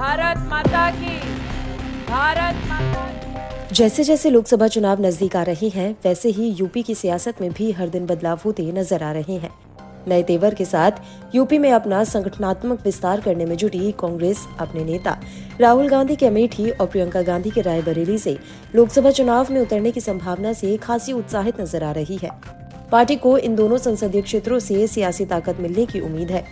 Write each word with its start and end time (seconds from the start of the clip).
भारत 0.00 0.38
माता 0.48 0.90
की। 0.90 1.16
भारत 2.06 2.60
माता 2.68 3.00
की। 3.08 3.74
जैसे 3.74 4.04
जैसे 4.04 4.30
लोकसभा 4.30 4.68
चुनाव 4.68 5.00
नज़दीक 5.00 5.36
आ 5.36 5.42
रहे 5.42 5.68
हैं, 5.68 5.96
वैसे 6.04 6.28
ही 6.28 6.48
यूपी 6.50 6.82
की 6.82 6.94
सियासत 6.94 7.40
में 7.40 7.50
भी 7.52 7.70
हर 7.72 7.88
दिन 7.88 8.06
बदलाव 8.06 8.40
होते 8.44 8.62
नज़र 8.72 9.02
आ 9.02 9.10
रहे 9.12 9.32
हैं। 9.32 9.50
नए 10.08 10.22
तेवर 10.22 10.54
के 10.54 10.64
साथ 10.64 10.90
यूपी 11.34 11.58
में 11.58 11.72
अपना 11.72 12.04
संगठनात्मक 12.04 12.84
विस्तार 12.84 13.20
करने 13.20 13.44
में 13.44 13.56
जुटी 13.56 13.92
कांग्रेस 13.92 14.46
अपने 14.60 14.84
नेता। 14.84 15.16
राहुल 15.60 15.88
गांधी 15.88 16.16
के 16.16 16.26
अमेठी 16.26 16.70
और 16.70 16.86
प्रियंका 16.86 17.22
गांधी 17.22 17.50
के 17.50 17.60
रायबरेली 17.60 18.18
से 18.18 18.38
लोकसभा 18.74 19.10
चुनाव 19.10 19.52
में 19.52 19.60
उतरने 19.60 19.90
की 19.90 20.00
संभावना 20.00 20.52
से 20.52 20.76
खासी 20.76 21.12
उत्साहित 21.12 21.60
नज़र 21.60 21.84
आ 21.84 21.92
रही 21.92 22.16
है। 22.16 22.30
पार्टी 22.92 23.16
को 23.16 23.36
इन 23.38 23.54
दोनों 23.56 23.78
संसदीय 23.78 24.22
क्षेत्रों 24.22 24.58
से 24.58 24.86
सियासी 24.86 25.24
ताकत 25.26 25.60
मिलने 25.60 25.86
की 25.86 26.00
उम्मीद 26.00 26.30
है। 26.30 26.44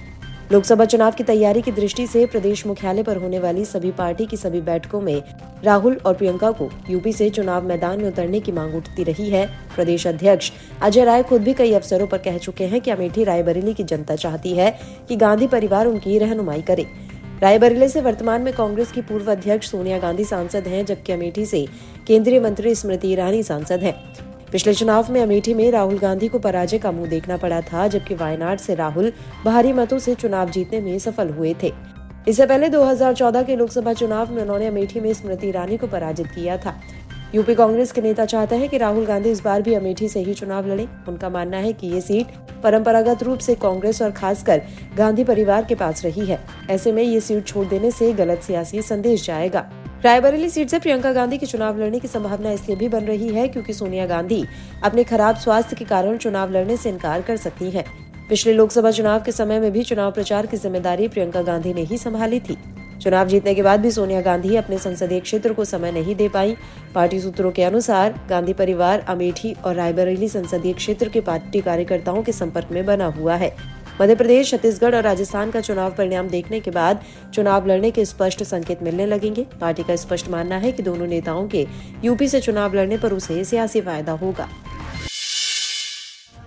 लोकसभा 0.52 0.84
चुनाव 0.84 1.12
की 1.12 1.24
तैयारी 1.24 1.62
की 1.62 1.72
दृष्टि 1.72 2.06
से 2.06 2.26
प्रदेश 2.26 2.66
मुख्यालय 2.66 3.02
पर 3.02 3.16
होने 3.16 3.38
वाली 3.38 3.64
सभी 3.64 3.90
पार्टी 3.90 4.26
की 4.26 4.36
सभी 4.36 4.60
बैठकों 4.60 5.00
में 5.00 5.22
राहुल 5.64 5.96
और 6.06 6.14
प्रियंका 6.14 6.50
को 6.50 6.70
यूपी 6.90 7.12
से 7.12 7.30
चुनाव 7.30 7.64
मैदान 7.64 7.98
में 7.98 8.08
उतरने 8.08 8.40
की 8.40 8.52
मांग 8.52 8.74
उठती 8.74 9.04
रही 9.04 9.28
है। 9.30 9.46
प्रदेश 9.76 10.06
अध्यक्ष 10.06 10.50
अजय 10.82 11.04
राय 11.04 11.22
खुद 11.22 11.42
भी 11.42 11.54
कई 11.54 11.72
अवसरों 11.72 12.06
पर 12.06 12.18
कह 12.18 12.38
चुके 12.38 12.64
हैं 12.64 12.80
कि 12.80 12.90
अमेठी 12.90 13.24
रायबरेली 13.24 13.74
की 13.74 13.84
जनता 13.84 14.16
चाहती 14.16 14.52
है 14.52 14.70
कि 15.08 15.16
गांधी 15.16 15.46
परिवार 15.46 15.86
उनकी 15.86 16.18
रहनुमाई 16.18 16.62
करे। 16.62 16.86
रायबरेली 17.42 17.88
से 17.88 18.00
वर्तमान 18.00 18.42
में 18.42 18.52
कांग्रेस 18.54 18.92
की 18.92 19.02
पूर्व 19.02 19.30
अध्यक्ष 19.32 19.70
सोनिया 19.70 19.98
गांधी 19.98 20.24
सांसद 20.24 20.66
हैं, 20.66 20.84
जबकि 20.84 21.12
अमेठी 21.12 21.46
से 21.46 21.66
केंद्रीय 22.06 22.40
मंत्री 22.40 22.74
स्मृति 22.74 23.08
ईरानी 23.08 23.42
सांसद 23.42 23.82
हैं। 23.82 24.27
पिछले 24.52 24.74
चुनाव 24.74 25.12
में 25.12 25.22
अमेठी 25.22 25.54
में 25.54 25.70
राहुल 25.70 25.98
गांधी 25.98 26.28
को 26.28 26.38
पराजय 26.38 26.78
का 26.78 26.92
मुँह 26.92 27.08
देखना 27.08 27.36
पड़ा 27.36 27.60
था, 27.60 27.88
जबकि 27.88 28.14
वायनाड 28.14 28.58
से 28.58 28.74
राहुल 28.74 29.12
भारी 29.44 29.72
मतों 29.72 29.98
से 29.98 30.14
चुनाव 30.14 30.50
जीतने 30.50 30.80
में 30.80 30.98
सफल 30.98 31.28
हुए 31.28 31.54
थे। 31.62 31.72
इससे 32.28 32.46
पहले 32.46 32.68
2014 32.68 33.42
के 33.42 33.56
लोकसभा 33.56 33.92
चुनाव 33.92 34.32
में 34.32 34.42
उन्होंने 34.42 34.66
अमेठी 34.66 35.00
में 35.00 35.12
स्मृति 35.12 35.48
ईरानी 35.48 35.76
को 35.76 35.86
पराजित 35.86 36.26
किया 36.26 36.56
था। 36.56 36.80
यूपी 37.34 37.54
कांग्रेस 37.54 37.92
के 37.92 38.00
नेता 38.00 38.24
चाहते 38.24 38.56
हैं 38.56 38.68
कि 38.68 38.78
राहुल 38.78 39.06
गांधी 39.06 39.30
इस 39.30 39.40
बार 39.40 39.62
भी 39.62 39.74
अमेठी 39.74 40.08
से 40.08 40.20
ही 40.20 40.34
चुनाव 40.34 40.66
लड़े। 40.66 40.88
उनका 41.08 41.28
मानना 41.28 41.56
है 41.56 41.72
कि 41.72 41.86
ये 41.86 42.00
सीट 42.00 42.26
परंपरागत 42.62 43.22
रूप 43.22 43.38
से 43.38 43.54
कांग्रेस 43.54 44.02
और 44.02 44.10
खासकर 44.10 44.62
गांधी 44.96 45.24
परिवार 45.24 45.64
के 45.64 45.74
पास 45.74 46.04
रही 46.04 46.26
है। 46.26 46.38
ऐसे 46.70 46.92
में 46.92 47.02
ये 47.02 47.20
सीट 47.20 47.46
छोड़ 47.46 47.66
देने 47.66 47.90
से 47.90 48.12
गलत 48.12 48.42
सियासी 48.42 48.82
संदेश 48.82 49.26
जाएगा। 49.26 49.70
रायबरेली 50.04 50.48
सीट 50.48 50.68
से 50.68 50.78
प्रियंका 50.78 51.12
गांधी 51.12 51.36
के 51.38 51.46
चुनाव 51.46 51.78
लड़ने 51.78 51.98
की 52.00 52.08
संभावना 52.08 52.50
इसलिए 52.50 52.76
भी 52.76 52.88
बन 52.88 53.04
रही 53.04 53.28
है 53.28 53.46
क्योंकि 53.48 53.72
सोनिया 53.72 54.04
गांधी 54.06 54.44
अपने 54.84 55.04
खराब 55.04 55.36
स्वास्थ्य 55.36 55.76
के 55.76 55.84
कारण 55.84 56.16
चुनाव 56.16 56.50
लड़ने 56.50 56.76
से 56.76 56.88
इनकार 56.88 57.22
कर 57.22 57.36
सकती 57.36 57.70
हैं। 57.70 57.84
पिछले 58.28 58.52
लोकसभा 58.52 58.90
चुनाव 58.90 59.22
के 59.22 59.32
समय 59.32 59.60
में 59.60 59.70
भी 59.72 59.82
चुनाव 59.82 60.12
प्रचार 60.12 60.46
की 60.46 60.56
ज़िम्मेदारी 60.56 61.08
प्रियंका 61.08 61.42
गांधी 61.42 61.72
ने 61.74 61.82
ही 61.82 61.98
संभाली 61.98 62.40
थी। 62.40 62.56
चुनाव 63.02 63.28
जीतने 63.28 63.54
के 63.54 63.62
बाद 63.62 63.80
भी 63.80 63.90
सोनिया 63.90 64.20
गांधी 64.20 64.56
अपने 64.56 64.78
संसदीय 64.78 65.20
क्षेत्र 65.20 65.52
को 65.52 65.64
समय 65.64 65.92
नहीं 65.92 66.14
दे 66.16 66.28
पाई। 66.28 66.56
पार्टी 66.94 67.20
सूत्रों 67.20 67.50
के 67.52 67.62
अनुसार, 67.62 68.20
गांधी 68.30 68.52
परिवार, 68.52 69.00
अमेठी 69.08 69.52
और 69.64 69.74
रायबरेली 69.74 70.28
संसदीय 70.28 70.72
क्षेत्र 70.72 71.08
के 71.08 71.20
पार्टी 71.20 71.60
कार्यकर्ताओं 71.60 72.22
के 72.22 72.32
संपर्क 72.32 72.68
में 72.72 72.84
बना 72.86 73.06
हुआ 73.08 73.34
है। 73.34 73.54
मध्य 74.00 74.14
प्रदेश, 74.14 74.50
छत्तीसगढ़ 74.50 74.94
और 74.94 75.02
राजस्थान 75.02 75.50
का 75.50 75.60
चुनाव 75.60 75.94
परिणाम 75.94 76.28
देखने 76.28 76.60
के 76.60 76.70
बाद 76.70 77.02
चुनाव 77.34 77.66
लड़ने 77.66 77.90
के 77.90 78.04
स्पष्ट 78.04 78.42
संकेत 78.42 78.82
मिलने 78.82 79.06
लगेंगे। 79.06 79.46
पार्टी 79.60 79.82
का 79.82 79.96
स्पष्ट 79.96 80.28
मानना 80.28 80.56
है 80.56 80.72
कि 80.72 80.82
दोनों 80.82 81.06
नेताओं 81.06 81.48
के 81.48 81.66
यूपी 82.04 82.28
से 82.28 82.40
चुनाव 82.40 82.74
लड़ने 82.74 82.98
पर 82.98 83.12
उसे 83.12 83.44
सियासी 83.44 83.80
फ़ायदा 83.80 84.12
होगा। 84.12 84.48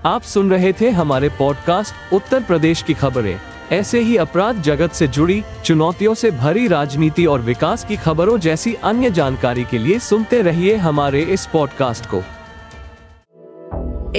आप 0.06 0.22
सुन 0.22 0.52
रहे 0.52 0.74
थे 0.74 0.90
हमारे 0.90 1.30
पॉडकास्ट 1.30 2.14
उत्तर 2.14 2.44
प्रदेश 2.44 2.82
की 2.82 2.94
खबरें। 2.94 3.40
ऐसे 3.72 4.00
ही 4.00 4.18
अपराध 4.18 4.62
जगत 4.62 4.92
से 4.92 5.08
जुड़ी, 5.08 5.44
चुनौतियों 5.66 6.14
से 6.14 6.32
भरी 6.32 6.68
राजनीति 6.68 7.26
और 7.26 7.42
विकास 7.42 7.86
की 7.86 7.98
खबरों 7.98 8.38
जैसी 8.40 8.74
अन्य 8.74 9.12
जानकारी 9.12 9.64
के 9.64 9.78
लिए 9.78 10.00
सुनते 10.00 10.42
रहिए 10.42 10.76
हमारे 10.76 11.22
इस 11.22 11.46
पॉडकास्ट 11.46 12.06
को। 12.06 12.24